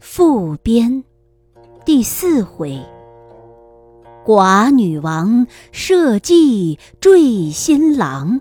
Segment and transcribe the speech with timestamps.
[0.00, 1.04] 复编
[1.84, 2.80] 第四回，
[4.24, 8.40] 寡女王设计坠新郎，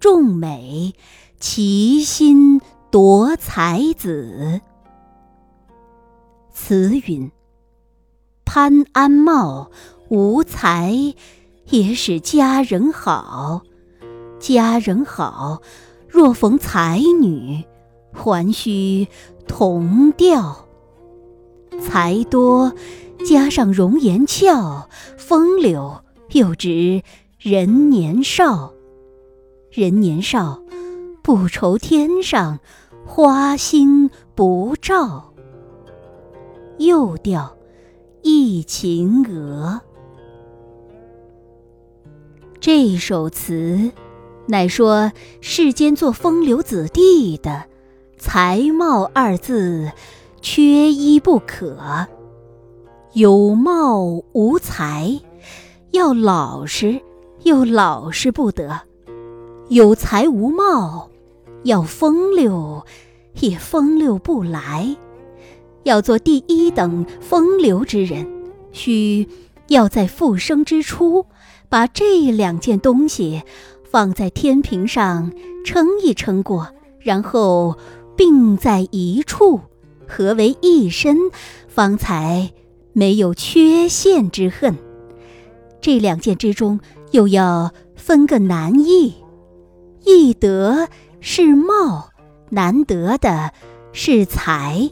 [0.00, 0.94] 众美
[1.38, 4.60] 齐心夺才子。
[6.52, 7.30] 词云：
[8.44, 9.70] 潘安貌
[10.08, 11.14] 无才，
[11.66, 13.60] 也使佳人好；
[14.40, 15.60] 佳人好，
[16.08, 17.64] 若逢才女，
[18.12, 19.06] 还须。
[19.46, 20.68] 同调，
[21.80, 22.72] 才多，
[23.26, 27.02] 加上容颜俏，风流又值
[27.40, 28.72] 人年少。
[29.70, 30.60] 人年少，
[31.22, 32.58] 不愁天上
[33.06, 35.32] 花星不照。
[36.78, 37.56] 又调，
[38.22, 39.80] 忆秦娥。
[42.58, 43.92] 这首词，
[44.46, 47.66] 乃说世间做风流子弟的。
[48.18, 49.92] 才貌二字，
[50.42, 52.08] 缺一不可。
[53.12, 55.20] 有貌无才，
[55.92, 57.00] 要老实
[57.44, 58.68] 又老实不得；
[59.70, 61.08] 有才无貌，
[61.62, 62.84] 要风流
[63.40, 64.96] 也风流不来。
[65.84, 68.26] 要做第一等风流之人，
[68.72, 69.26] 需
[69.68, 71.24] 要在复生之初，
[71.70, 73.42] 把这两件东西
[73.90, 75.32] 放在天平上
[75.64, 76.68] 称一称过，
[77.00, 77.78] 然后。
[78.16, 79.60] 并在一处，
[80.06, 81.16] 合为一身，
[81.68, 82.52] 方才
[82.92, 84.76] 没有缺陷之恨。
[85.80, 86.80] 这两件之中，
[87.12, 89.14] 又要分个难易，
[90.04, 90.88] 易得
[91.20, 92.10] 是貌，
[92.50, 93.52] 难得的
[93.92, 94.90] 是才。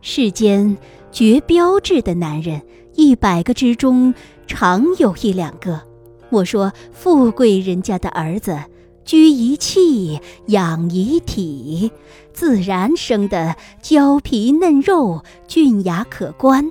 [0.00, 0.78] 世间
[1.12, 2.62] 绝标致的男人，
[2.94, 4.14] 一百个之中
[4.46, 5.82] 常有一两个。
[6.30, 8.58] 我说富贵人家的儿子。
[9.02, 11.90] 居一气，养一体，
[12.32, 16.70] 自然生得娇皮嫩肉，俊雅可观。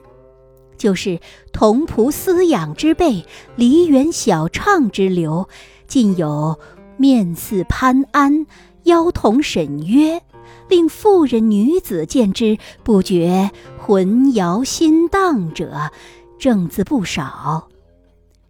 [0.78, 1.20] 就是
[1.52, 3.26] 童仆饲养之辈，
[3.58, 5.50] 梨园小唱之流，
[5.86, 6.58] 尽有
[7.00, 8.46] 面似潘安，
[8.84, 10.22] 腰同沈约，
[10.68, 13.50] 令妇人女子见之不觉
[13.80, 15.92] 魂摇心荡者，
[16.38, 17.70] 正字不少。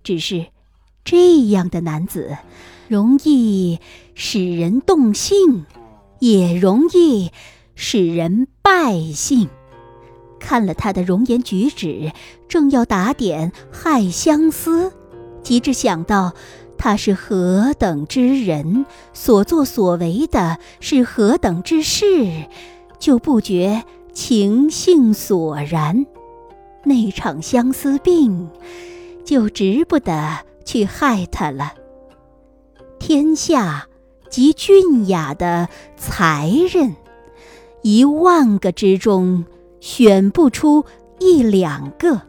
[0.03, 0.47] 只是
[1.05, 2.37] 这样的男子。
[2.87, 3.79] 容易
[4.15, 5.67] 使人动性，
[6.17, 7.31] 也容易
[7.75, 9.47] 使人败兴。
[10.39, 12.11] 看了他的容颜举止，
[12.47, 14.91] 正要打点害相思，
[15.43, 16.33] 急至想到
[16.79, 22.45] 他是何等之人，所作所为的是何等之事，
[22.97, 26.05] 就不觉情性索然。
[26.85, 28.49] 那场相思病，
[29.25, 31.73] 就值不得去害他了。
[32.97, 33.87] 天下
[34.29, 36.95] 极俊雅的才人，
[37.81, 39.43] 一万个之中
[39.81, 40.85] 选不出
[41.19, 42.28] 一两个。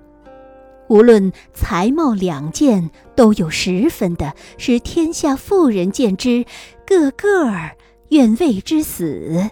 [0.90, 6.44] 无论才貌两件都有十分的，使天下妇人见之，
[6.84, 7.76] 个个儿
[8.08, 9.48] 愿为之死。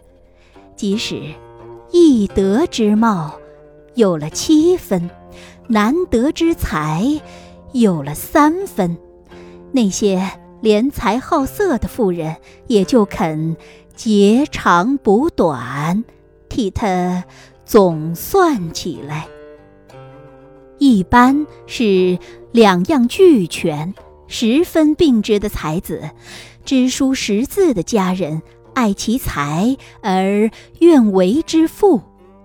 [0.76, 1.22] 即使
[1.91, 3.38] 易得之貌
[3.94, 5.09] 有了七分，
[5.69, 7.21] 难得之才
[7.72, 8.99] 有了三分，
[9.72, 10.28] 那些。
[10.60, 12.34] 怜财好色的妇人
[12.66, 13.56] 也就肯
[13.94, 16.03] 截长补短，
[16.49, 17.22] 替他
[17.65, 19.28] 总算起来。
[20.78, 22.19] 一般是
[22.53, 23.94] 两样俱全、
[24.27, 26.11] 十分并之的才子，
[26.65, 28.43] 知书识字的佳人，
[28.75, 30.50] 爱其才而
[30.81, 32.00] 愿为之妇；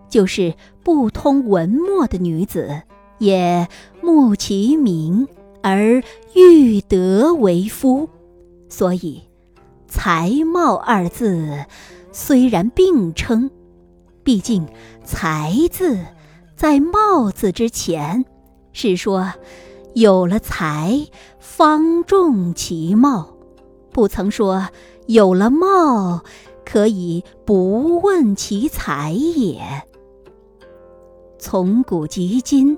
[0.10, 2.82] 就是不通文墨的女子，
[3.20, 3.68] 也
[4.02, 5.28] 慕其名。
[5.66, 6.04] 而
[6.36, 8.10] 欲得为夫，
[8.68, 9.22] 所以
[9.88, 11.64] 才貌二字
[12.12, 13.50] 虽然并称，
[14.26, 14.68] 毕竟
[15.06, 15.98] 才字
[16.58, 18.26] 在貌字之前，
[18.74, 19.32] 是说
[19.94, 21.08] 有了才
[21.40, 23.38] 方重其貌，
[23.92, 24.68] 不曾说
[25.08, 26.22] 有了貌
[26.66, 29.62] 可以不问其才也。
[31.40, 32.78] 从古及今。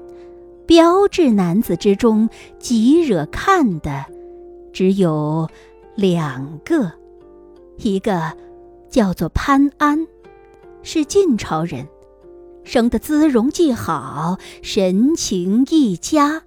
[0.67, 2.27] 标致男子之中，
[2.57, 4.03] 极惹看的，
[4.73, 5.47] 只有
[5.93, 6.91] 两个，
[7.77, 8.35] 一个
[8.89, 10.07] 叫做潘安，
[10.81, 11.87] 是晋朝人，
[12.65, 16.41] 生得姿容既好，神情亦佳，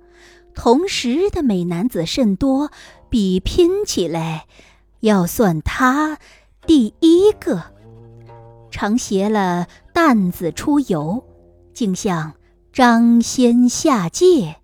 [0.54, 2.70] 同时的美男子甚多，
[3.08, 4.46] 比拼起来，
[5.00, 6.18] 要算他
[6.66, 7.62] 第一个。
[8.70, 11.24] 常携了担子出游，
[11.72, 12.34] 竟像
[12.72, 14.56] 张仙下界。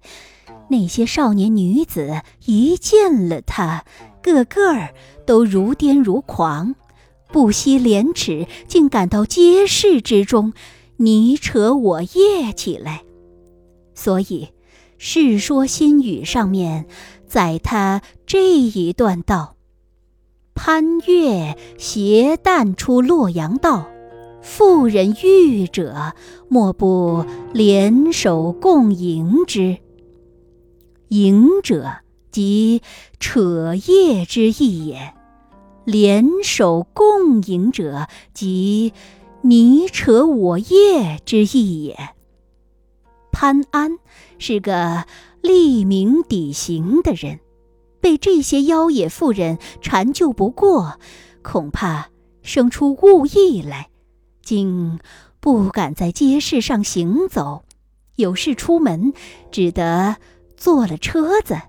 [0.69, 3.85] 那些少年女子一见了他，
[4.21, 4.89] 个个
[5.25, 6.75] 都如癫如狂，
[7.33, 10.53] 不惜廉耻，竟赶到街市之中，
[10.97, 13.03] 你扯我掖起来。
[13.95, 14.25] 所以，
[14.99, 16.87] 《世说新语》上面
[17.27, 19.57] 载他这一段道
[20.55, 23.89] ：“潘岳携担出洛阳道。”
[24.43, 26.13] 妇人遇者，
[26.49, 27.25] 莫不
[27.55, 29.79] 联手共迎之。
[31.09, 32.01] 迎者，
[32.31, 32.83] 即
[33.19, 35.15] 扯叶之意也；
[35.87, 38.93] 联手共迎者，即
[39.47, 42.15] 你扯我叶之意也。
[43.31, 43.99] 潘安
[44.39, 45.05] 是个
[45.43, 47.41] 立名底行的人，
[48.01, 50.99] 被这些妖冶妇人缠救不过，
[51.43, 52.09] 恐怕
[52.41, 53.91] 生出误意来。
[54.41, 54.99] 竟
[55.41, 57.67] 不敢在街市上行走，
[58.17, 59.13] 有事出门，
[59.51, 60.17] 只得
[60.57, 61.61] 坐了车子。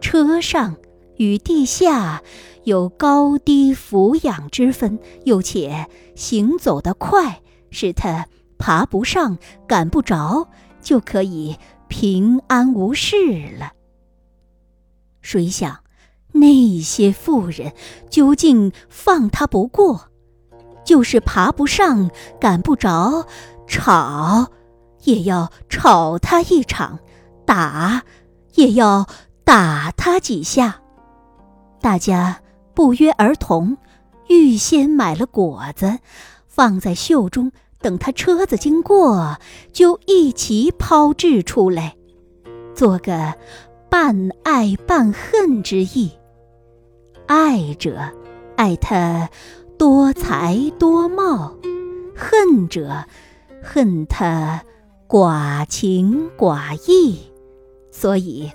[0.00, 0.74] 车上
[1.16, 2.22] 与地下
[2.64, 8.26] 有高低俯仰之分，又且行走得快，使他
[8.58, 10.48] 爬不上、赶不着，
[10.80, 11.56] 就可以
[11.88, 13.16] 平安无事
[13.58, 13.72] 了。
[15.20, 15.80] 谁想
[16.32, 17.72] 那些妇人
[18.10, 20.08] 究竟放他不过？
[20.84, 23.26] 就是爬不上、赶不着，
[23.66, 24.50] 吵
[25.04, 26.98] 也要吵他一场，
[27.46, 28.02] 打
[28.54, 29.06] 也要
[29.44, 30.82] 打他几下。
[31.84, 32.40] 大家
[32.72, 33.76] 不约而同，
[34.28, 35.98] 预先买了果子，
[36.48, 39.36] 放在袖中，等他车子经过，
[39.70, 41.94] 就一齐抛掷出来，
[42.74, 43.34] 做个
[43.90, 46.12] 半爱半恨之意。
[47.26, 47.98] 爱者
[48.56, 49.28] 爱他。
[49.76, 51.52] 多才多貌，
[52.16, 53.04] 恨者
[53.60, 54.64] 恨他
[55.08, 57.18] 寡情寡义，
[57.90, 58.50] 所以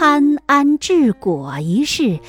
[0.00, 2.20] 潘安治果一事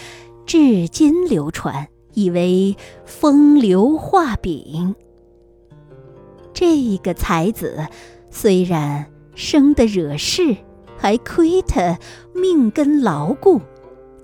[0.45, 2.75] 至今流传，以为
[3.05, 4.93] 风流画饼。
[6.53, 7.87] 这个才子
[8.29, 10.57] 虽然生得惹事，
[10.97, 11.97] 还亏他
[12.35, 13.61] 命根牢固。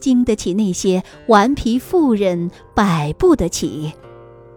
[0.01, 3.93] 经得起那些顽皮妇人摆布得起，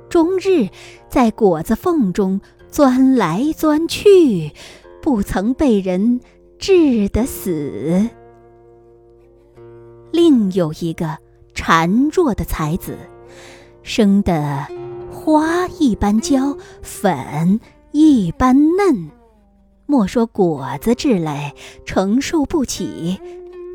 [0.08, 0.68] 终日
[1.08, 4.50] 在果子缝中钻来钻去，
[5.00, 6.20] 不曾被人
[6.58, 8.10] 治得死。
[10.10, 11.18] 另有一个
[11.54, 12.96] 孱弱的才子，
[13.82, 14.66] 生得
[15.10, 17.60] 花一般娇，粉
[17.92, 19.10] 一般嫩，
[19.86, 21.54] 莫说果子治来
[21.84, 23.18] 承受不起，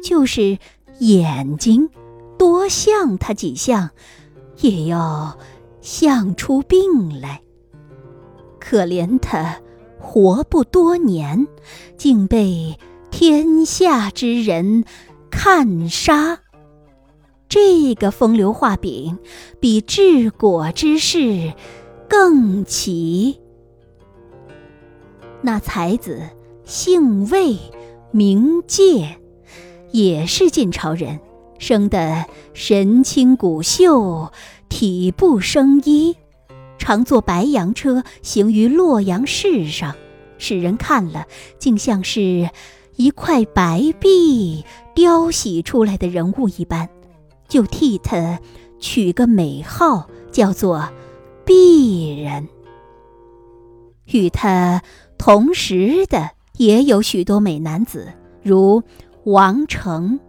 [0.03, 0.57] 就是。
[0.99, 1.89] 眼睛
[2.37, 3.89] 多像他几项，
[4.61, 5.37] 也要
[5.81, 7.41] 像出病来。
[8.61, 9.59] 可怜他
[9.99, 11.45] 活不多年，
[11.97, 12.79] 竟被
[13.11, 14.85] 天下之人
[15.47, 16.39] 看杀。
[17.47, 19.19] 这个风流画饼，
[19.59, 21.53] 比治国之事
[22.09, 23.39] 更奇。
[25.43, 26.19] 那才子
[26.63, 27.59] 姓魏，
[28.09, 29.19] 名介。
[29.91, 31.19] 也是晋朝人，
[31.59, 32.25] 生得
[32.55, 34.31] 神清骨秀，
[34.67, 36.15] 体不生衣，
[36.79, 39.95] 常坐白羊车行于洛阳市上，
[40.39, 41.27] 使人看了
[41.59, 42.49] 竟像是
[42.95, 46.89] 一块白璧雕洗出来的人物一般，
[47.47, 48.39] 就替他
[48.79, 50.87] 取个美号，叫做
[51.45, 52.47] 璧人。
[54.05, 54.81] 与他
[55.17, 58.83] 同时的也有许多美男子，如。
[59.27, 60.19] 王成、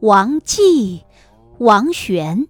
[0.00, 1.02] 王继、
[1.58, 2.48] 王玄，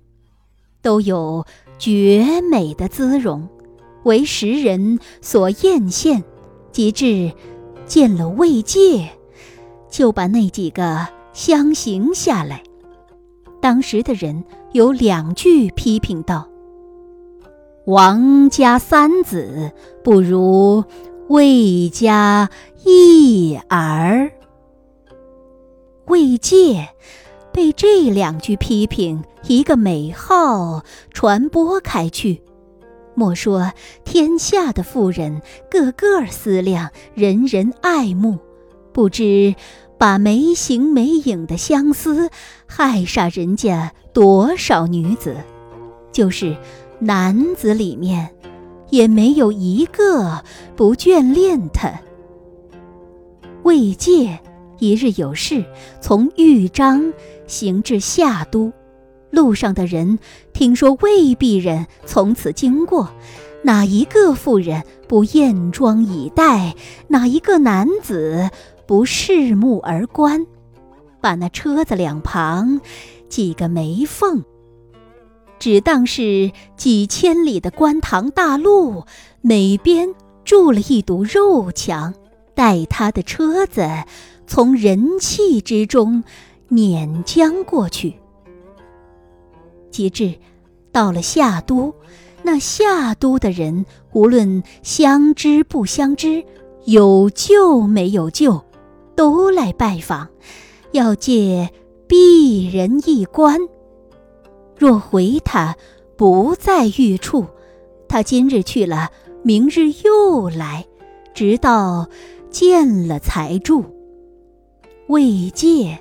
[0.83, 1.45] 都有
[1.81, 3.49] 绝美的姿容，
[4.05, 6.23] 为时人所艳羡。
[6.71, 7.33] 及至
[7.87, 9.11] 见了魏界，
[9.91, 12.63] 就把那几个相形下来。
[13.61, 16.49] 当时的人有两句批评道
[17.85, 20.85] ：“王家三子不如
[21.29, 22.49] 魏家
[22.85, 24.31] 一儿。”
[26.07, 26.89] 魏界
[27.53, 30.83] 被这两句批评，一个美号
[31.13, 32.43] 传播开去。
[33.15, 33.73] 莫说
[34.05, 38.39] 天下的妇人个个思量，人人爱慕，
[38.93, 39.55] 不知
[39.99, 42.31] 把没形没影的相思
[42.67, 45.37] 害煞人家多少女子。
[46.13, 46.57] 就是
[46.99, 48.31] 男子里面，
[48.91, 50.45] 也没有一个
[50.77, 52.01] 不眷恋他。
[53.63, 54.41] 魏界。
[54.83, 55.63] 一日有事，
[56.01, 57.13] 从豫章
[57.47, 58.73] 行至夏都，
[59.29, 60.19] 路上的人
[60.55, 63.11] 听说未必人从此经过，
[63.63, 66.75] 哪一个妇人不艳妆以待？
[67.09, 68.49] 哪一个男子
[68.91, 70.49] 不拭目而观？
[71.21, 72.81] 把那车子两旁
[73.29, 74.43] 几个眉缝，
[75.61, 79.05] 只当是几千里的官塘大路，
[79.43, 80.13] 每边
[80.45, 82.15] 筑了一堵肉墙，
[82.57, 83.89] 待他的车子
[84.49, 86.25] 从人气之中
[86.67, 88.17] 碾将过去。
[89.93, 90.35] 及至
[90.91, 91.95] 到了夏都，
[92.43, 96.45] 那夏都的人无论相知不相知，
[96.87, 98.65] 有救没有救，
[99.21, 100.31] 都来拜访。
[100.93, 101.71] 要借
[102.09, 103.59] 鄙人一观，
[104.79, 105.77] 若回他
[106.17, 107.45] 不在御处，
[108.09, 109.11] 他今日去了，
[109.43, 110.87] 明日又来，
[111.35, 112.09] 直到
[112.49, 113.85] 见了才住。
[115.09, 115.99] 魏介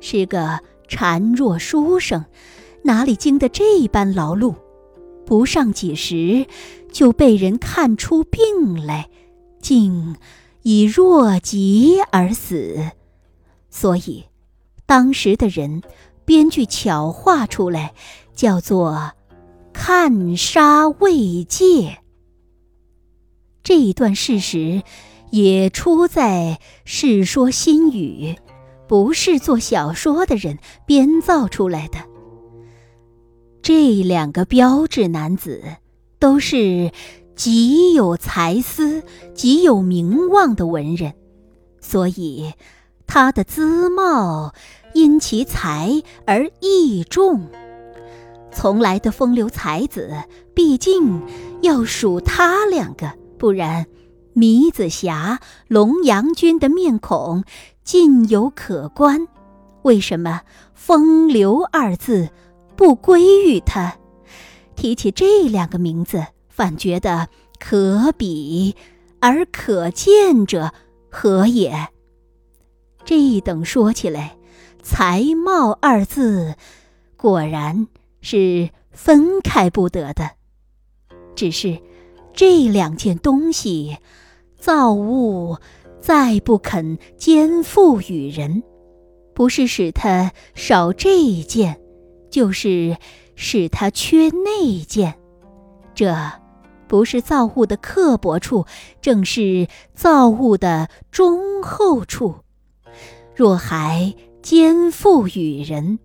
[0.00, 2.24] 是个孱弱书生，
[2.82, 4.56] 哪里经得这般劳碌？
[5.24, 6.44] 不上几时，
[6.90, 9.08] 就被人看出病来，
[9.60, 10.16] 竟
[10.68, 12.90] 以弱疾而死。
[13.70, 14.26] 所以，
[14.84, 15.80] 当时的人
[16.26, 17.94] 编句巧话出来，
[18.34, 19.12] 叫做
[19.72, 22.00] “看杀未戒”。
[23.64, 24.82] 这一段事实
[25.30, 28.36] 也出在《世说新语》，
[28.86, 31.98] 不是做小说的人编造出来的。
[33.62, 35.62] 这两个标志男子，
[36.18, 36.92] 都是
[37.38, 39.02] 极有才思、
[39.32, 41.14] 极有名望的文人，
[41.80, 42.52] 所以。
[43.10, 44.52] 他的姿貌
[44.92, 47.48] 因其才而异重，
[48.52, 50.14] 从来的风流才子，
[50.54, 51.22] 毕竟
[51.62, 53.86] 要数他两个，不然
[54.34, 57.44] 糜子瑕、龙阳君的面孔
[57.82, 59.26] 尽有可观。
[59.80, 60.42] 为什么
[60.76, 62.28] “风流”二字
[62.76, 63.96] 不归于他？
[64.76, 66.26] 提起这两个名字，
[66.58, 67.28] 反觉得
[67.60, 68.74] 可比
[69.20, 70.72] 而可见者
[71.08, 71.86] 何也？
[73.04, 74.36] 这一等说起来，
[74.82, 76.56] 才貌二字，
[77.16, 77.86] 果然
[78.20, 80.32] 是分开不得的。
[81.36, 81.78] 只是
[82.32, 83.98] 这两件东西，
[84.58, 85.58] 造物
[86.00, 88.64] 再不肯肩负与人，
[89.32, 91.80] 不是使他少这一件，
[92.32, 92.96] 就是
[93.36, 95.16] 使他缺那件。
[95.94, 96.12] 这
[96.88, 98.64] 不是造物的刻薄处，
[99.00, 102.36] 正是造物的忠厚处。
[103.36, 106.00] 若还肩负与人，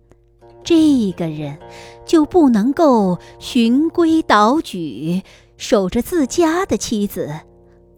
[0.62, 1.58] 这个人
[2.06, 5.22] 就不能够循规蹈矩，
[5.56, 7.40] 守着自家的妻子，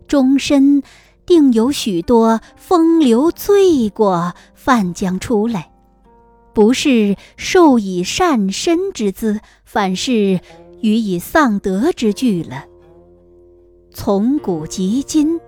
[0.08, 0.82] 终身
[1.26, 5.70] 定有许多风流罪过犯将出来，
[6.54, 10.40] 不是受以善身之资，反是
[10.80, 12.64] 予以丧德之惧了。
[13.96, 15.40] 从古及今。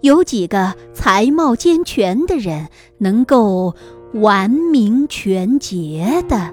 [0.00, 3.74] 有几个才貌兼全的人能够
[4.12, 6.52] 完名全节的？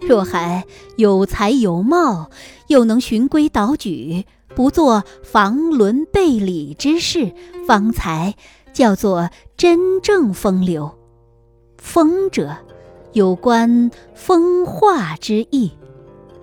[0.00, 0.64] 若还
[0.96, 2.28] 有才有貌，
[2.66, 7.32] 又能循规蹈矩，不做房伦背礼之事，
[7.66, 8.34] 方才
[8.72, 10.98] 叫做真正风流。
[11.78, 12.56] 风者，
[13.12, 15.70] 有关风化之意；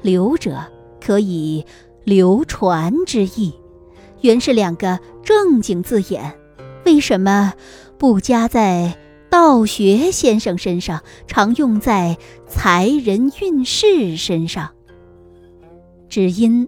[0.01, 0.57] 流者，
[0.99, 1.65] 可以
[2.03, 3.53] 流传之意。
[4.21, 6.37] 原是两个正经字眼，
[6.85, 7.53] 为什么
[7.97, 8.97] 不加在
[9.29, 14.71] 道学先生身上，常用在才人运势身上？
[16.09, 16.67] 只因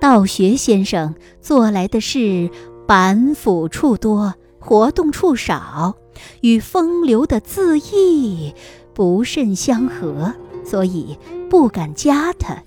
[0.00, 2.50] 道学先生做来的事
[2.86, 5.96] 板斧处多，活动处少，
[6.40, 8.54] 与风流的字义
[8.94, 11.18] 不甚相合，所以
[11.50, 12.62] 不敢加他。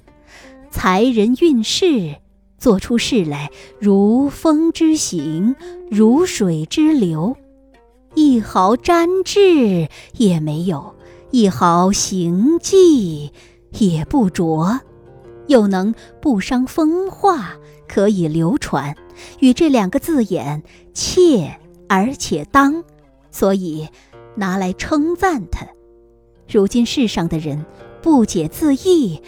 [0.69, 2.20] 才人运势。
[2.61, 3.49] 做出事来，
[3.79, 5.55] 如风之行，
[5.89, 7.35] 如水之流，
[8.13, 10.93] 一毫沾质也没有，
[11.31, 13.31] 一毫形迹
[13.79, 14.79] 也不着，
[15.47, 17.53] 又能不伤风化，
[17.87, 18.95] 可以流传，
[19.39, 20.61] 与这两个字眼
[20.93, 22.83] 切而且当，
[23.31, 23.87] 所以
[24.35, 25.65] 拿来称赞他。
[26.47, 27.65] 如今世上的人
[28.03, 29.23] 不解字义，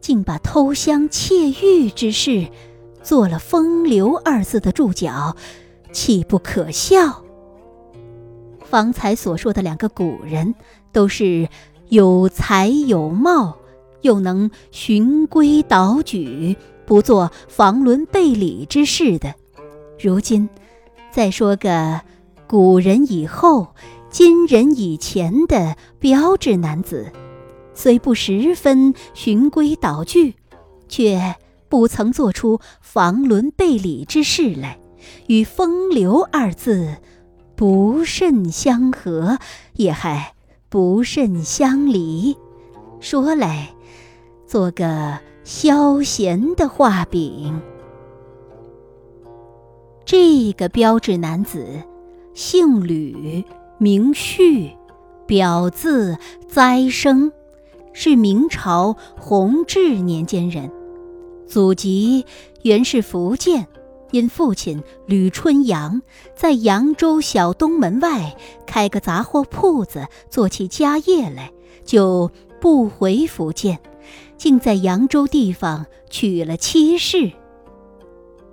[0.00, 2.46] 竟把偷香窃玉之事。
[3.08, 5.34] 做了“风流”二字的注脚，
[5.92, 7.24] 岂不可笑？
[8.60, 10.54] 方才所说的两个古人，
[10.92, 11.48] 都是
[11.88, 13.56] 有才有貌，
[14.02, 19.34] 又能循规蹈矩，不做房伦背礼之事的。
[19.98, 20.46] 如今，
[21.10, 22.02] 再说个
[22.46, 23.68] 古人以后、
[24.10, 27.10] 今人以前的标致男子，
[27.72, 30.34] 虽不十分循规蹈矩，
[30.88, 31.34] 却
[31.68, 34.78] 不曾做出房伦背礼之事来，
[35.26, 36.96] 与“风流”二字
[37.54, 39.38] 不甚相合，
[39.74, 40.34] 也还
[40.68, 42.36] 不甚相离。
[43.00, 43.74] 说来，
[44.46, 47.60] 做个消闲的画饼。
[50.04, 51.66] 这个标致男子，
[52.32, 53.44] 姓吕，
[53.76, 54.72] 名旭，
[55.26, 56.16] 表字
[56.48, 57.30] 栽生，
[57.92, 60.70] 是明朝弘治年间人，
[61.48, 62.26] 祖籍
[62.62, 63.66] 原是福建，
[64.10, 66.02] 因父亲吕春阳
[66.34, 68.36] 在扬州小东门外
[68.66, 71.50] 开个杂货铺子，做起家业来，
[71.84, 73.78] 就不回福建，
[74.36, 77.32] 竟在扬州地方娶了妻室。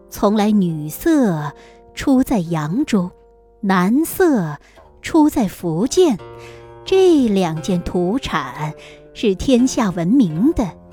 [0.10, 1.52] 从来女色
[1.94, 3.12] 出在扬州，
[3.60, 4.58] 男色
[5.02, 6.18] 出在福建，
[6.86, 8.74] 这两件土产
[9.14, 10.85] 是天下闻名的。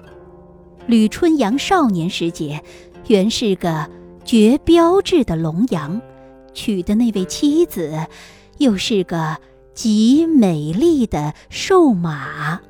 [0.86, 2.62] 吕春阳少年时节，
[3.08, 3.88] 原是个
[4.24, 6.00] 绝标致的龙阳，
[6.52, 8.06] 娶的那位妻子，
[8.58, 9.36] 又是个
[9.74, 12.60] 极美丽的瘦马。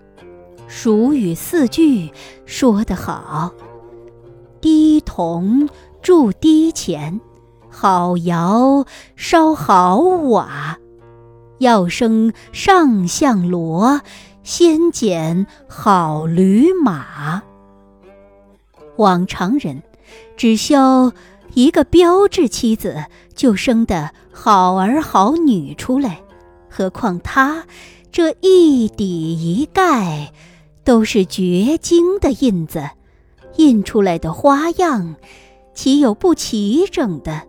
[0.69, 2.11] 俗语四句
[2.47, 3.53] 说得好：
[4.61, 5.69] 低铜。
[6.03, 7.21] 铸低钱，
[7.71, 10.77] 好窑烧好瓦，
[11.59, 14.01] 要生上相罗，
[14.43, 17.45] 先拣好驴马。
[18.97, 19.83] 往常人
[20.37, 21.13] 只消
[21.55, 26.23] 一个标致妻子，就生得好儿好女出来，
[26.69, 27.67] 何况他
[28.11, 30.33] 这一底一盖
[30.85, 32.91] 都是绝经的印子，
[33.57, 35.17] 印出来的花样。
[35.75, 37.43] 岂有不齐整的？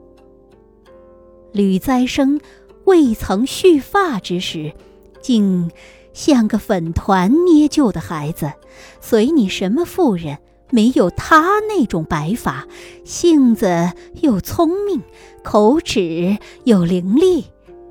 [1.51, 2.39] 吕栽生
[2.85, 4.73] 未曾蓄发之时，
[5.21, 5.69] 竟
[6.13, 8.53] 像个粉团捏就的孩子。
[9.01, 10.37] 随你什么妇人，
[10.73, 12.67] 没有他那种白发，
[13.05, 15.03] 性子又聪明，
[15.43, 17.43] 口齿又伶俐。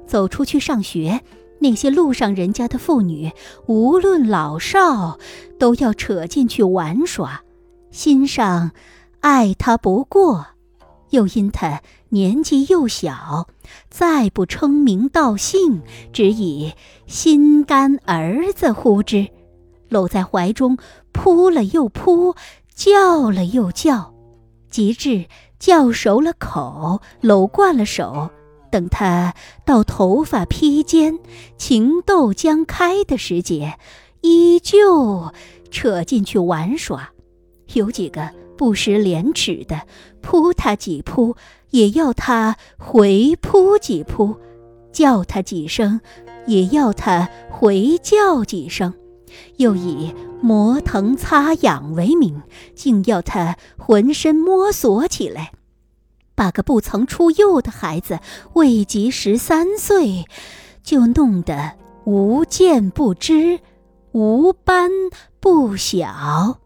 [0.04, 1.20] 走出去上学，
[1.60, 3.30] 那些路上人家的妇女，
[3.66, 5.20] 无论老少，
[5.60, 7.42] 都要扯进去玩耍，
[7.92, 8.72] 心上。
[9.20, 10.46] 爱他不过，
[11.10, 13.46] 又因他年纪又小，
[13.88, 16.72] 再不称名道姓，只以
[17.06, 19.28] 心肝儿子呼之，
[19.88, 20.76] 搂在怀中，
[21.12, 22.34] 扑了又扑，
[22.74, 24.14] 叫了又叫，
[24.70, 25.26] 及至
[25.58, 28.30] 叫熟了口，搂惯了手，
[28.70, 31.18] 等他到头发披肩，
[31.56, 33.78] 情窦将开的时节，
[34.22, 35.32] 依旧
[35.70, 37.10] 扯进去玩耍，
[37.74, 38.30] 有几个。
[38.54, 39.82] 不识廉耻的，
[40.20, 41.34] 扑他几扑，
[41.70, 44.36] 也要他回扑几扑；
[44.92, 46.00] 叫他几声，
[46.46, 48.92] 也要他回叫几声；
[49.56, 52.42] 又以磨疼擦痒为名，
[52.74, 55.52] 竟要他浑身摸索起来。
[56.34, 58.18] 把个不曾出幼的孩子，
[58.54, 60.24] 未及十三岁，
[60.82, 61.72] 就弄得
[62.04, 63.60] 无见不知，
[64.12, 64.90] 无斑
[65.40, 66.58] 不晓。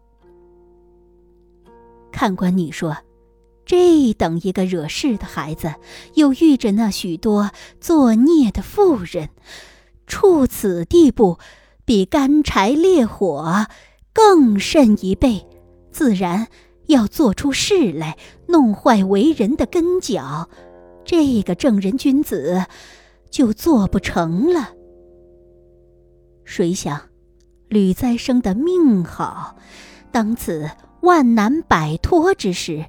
[2.11, 2.97] 看官，你说，
[3.65, 5.75] 这等一个惹事的孩子，
[6.15, 9.29] 又遇着那许多作孽的妇人，
[10.07, 11.37] 处此地步，
[11.87, 13.65] 比干柴烈火
[14.13, 15.47] 更甚一倍，
[15.89, 16.49] 自然
[16.87, 20.49] 要做出事来，弄坏为人的根脚，
[21.05, 22.65] 这个正人君子
[23.31, 24.71] 就做不成了。
[26.43, 27.03] 谁想，
[27.69, 29.55] 吕再生的命好，
[30.11, 30.69] 当此。
[31.01, 32.87] 万难摆脱之时，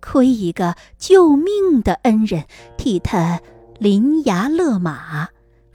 [0.00, 3.40] 亏一个救命的恩人替他
[3.78, 5.28] 临崖勒马，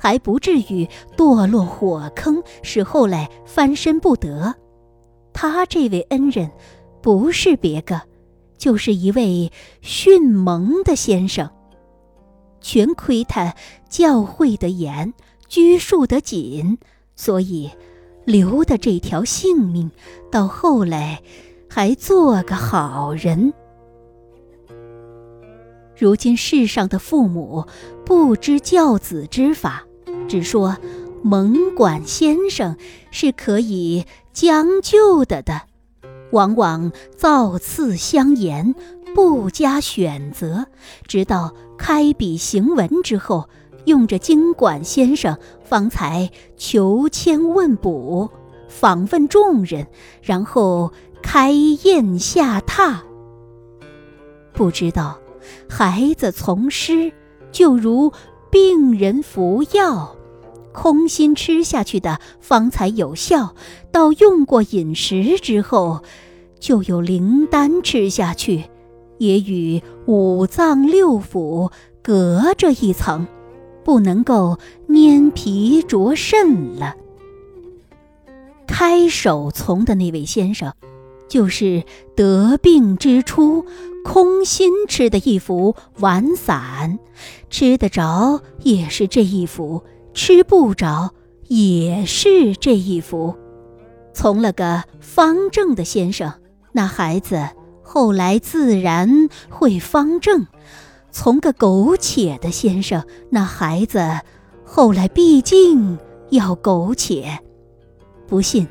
[0.06, 0.88] 还不至于
[1.18, 4.54] 堕落火坑，使后来翻身不得。
[5.34, 6.52] 他这位恩人，
[7.02, 8.00] 不是别个，
[8.56, 11.50] 就是一位迅猛的先生。
[12.62, 13.56] 全亏他
[13.90, 15.12] 教诲得严，
[15.48, 16.78] 拘束得紧，
[17.16, 17.72] 所以
[18.26, 19.90] 留的这条性命，
[20.30, 21.20] 到后来。
[21.68, 23.52] 还做个好人。
[25.98, 27.66] 如今世上的父母
[28.06, 29.85] 不知教子之法，
[30.28, 30.78] 只说
[31.24, 32.78] 蒙管先生
[33.12, 35.62] 是可以将就的的，
[36.32, 38.76] 往往造次相言，
[39.14, 40.66] 不加选择，
[41.08, 43.50] 直到开笔行文之后，
[43.86, 48.30] 用着经管先生方才求签问卜，
[48.68, 49.88] 访问众人，
[50.22, 50.92] 然后。
[51.28, 53.00] 开宴下榻，
[54.54, 55.18] 不知道
[55.68, 57.12] 孩子从师
[57.52, 58.14] 就如
[58.56, 60.16] 病人服药，
[60.72, 63.54] 空心吃下去的方才有效，
[63.92, 66.02] 到用过饮食之后，
[66.58, 68.64] 就有灵丹吃下去，
[69.18, 71.70] 也与五脏六腑
[72.02, 73.28] 隔着一层，
[73.84, 76.96] 不能够拈皮着肾了。
[78.66, 80.72] 开手从的那位先生，
[81.28, 81.84] 就是
[82.16, 83.66] 得病之初
[84.06, 87.00] 空心吃的一服丸散，
[87.50, 89.84] 吃得着也是这一幅。
[90.14, 91.12] 吃不着
[91.48, 93.36] 也是这一幅，
[94.14, 96.32] 从了个方正的先生，
[96.72, 97.50] 那孩子
[97.84, 100.46] 后来自然会方正；
[101.12, 104.22] 从个苟且的先生，那孩子
[104.64, 105.98] 后来毕竟
[106.30, 107.40] 要苟且。
[108.26, 108.66] 不信，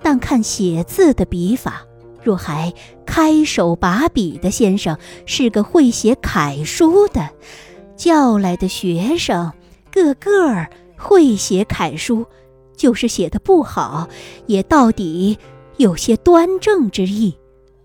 [0.00, 1.84] 但看写字的笔法，
[2.24, 2.72] 若还
[3.06, 7.30] 开手把笔的先生是个会写楷书的，
[7.96, 9.52] 叫来的学生
[9.92, 10.68] 个个儿。
[10.96, 12.24] 会写楷书，
[12.78, 14.08] 就是写的不好，
[14.46, 15.36] 也到底
[15.76, 17.36] 有些端正之意，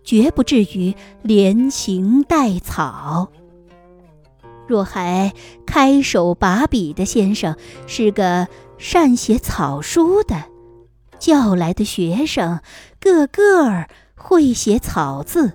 [0.06, 3.30] 绝不至于连行带草。
[4.68, 5.34] 若还
[5.66, 8.48] 开手把笔的先生是个
[8.78, 10.46] 善写草书的，
[11.20, 12.62] 叫来的学生
[13.02, 13.90] 个个儿
[14.20, 15.54] 会写草字，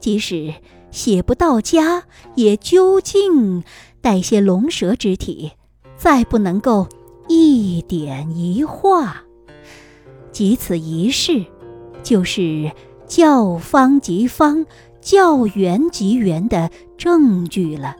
[0.00, 0.54] 即使
[0.90, 2.02] 写不到家，
[2.34, 3.62] 也究竟
[4.00, 5.52] 带些龙蛇之体。
[5.96, 6.86] 再不能够
[7.26, 9.22] 一点一画，
[10.30, 11.44] 即此一事，
[12.04, 12.70] 就是
[13.06, 14.64] 教方即方，
[15.00, 17.96] 教圆即圆的证据了。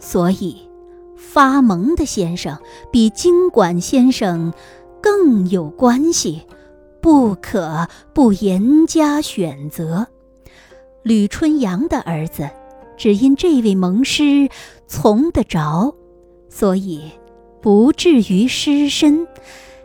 [0.00, 0.68] 所以，
[1.16, 2.58] 发蒙的先生
[2.90, 4.52] 比经管先生
[5.00, 6.42] 更有关系，
[7.04, 10.06] 不可不严加选择。
[11.02, 12.48] 吕春阳的儿子。
[12.96, 14.48] 只因这位蒙师
[14.86, 15.94] 从得着，
[16.48, 17.10] 所以
[17.60, 19.26] 不至于失身，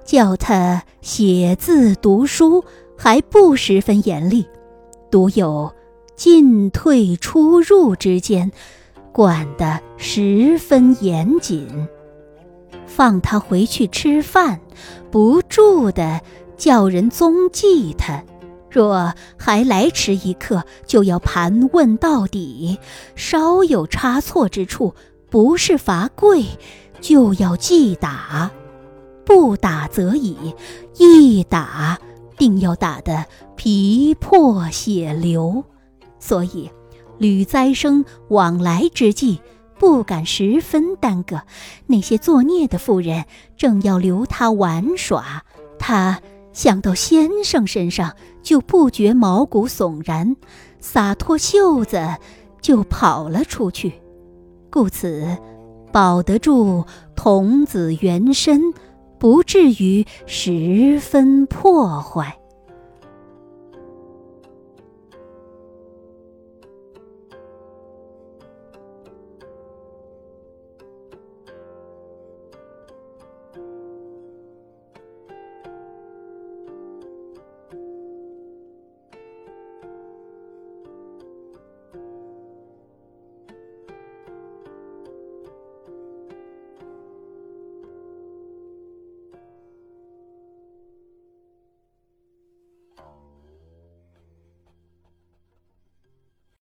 [0.05, 2.63] 叫他写字读书
[2.95, 4.45] 还不十分严厉，
[5.11, 5.73] 独有
[6.15, 8.51] 进退出入之间
[9.11, 11.89] 管得十分严谨。
[12.85, 14.61] 放他回去吃饭，
[15.09, 16.21] 不住的
[16.59, 18.23] 叫人踪迹他。
[18.69, 22.77] 若还来迟一刻，就要盘问到底；
[23.15, 24.93] 稍有差错之处，
[25.31, 26.45] 不是罚跪，
[27.01, 28.51] 就要记打。
[29.25, 30.53] 不打则已，
[30.97, 31.97] 一打
[32.37, 35.63] 定要打得皮破血流。
[36.19, 36.69] 所以，
[37.17, 39.39] 吕栽生往来之际，
[39.79, 41.41] 不敢十分耽搁。
[41.87, 43.25] 那些作孽的妇人
[43.57, 45.43] 正要留他玩耍，
[45.79, 46.19] 他。
[46.59, 50.35] 想到先生身上，就不觉毛骨悚然，
[50.81, 52.17] 洒脱袖子
[52.61, 53.93] 就跑了出去，
[54.69, 55.37] 故此
[55.93, 56.83] 保得住
[57.15, 58.73] 童子原身，
[59.17, 62.37] 不至于十分破坏。